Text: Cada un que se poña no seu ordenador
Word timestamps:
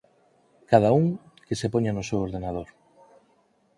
Cada 0.71 0.89
un 0.99 1.05
que 1.47 1.55
se 1.59 1.71
poña 1.73 1.95
no 1.95 2.03
seu 2.09 2.19
ordenador 2.25 2.67